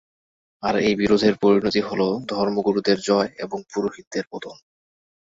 আর 0.63 0.75
এই 0.79 0.95
বিরোধের 0.95 1.33
পরিণতি 1.41 1.81
হল 1.81 2.01
ধর্মগুরুদের 2.29 2.97
জয় 3.01 3.29
এবং 3.37 3.59
পুরোহিতদের 3.71 4.25
পতন। 4.31 4.55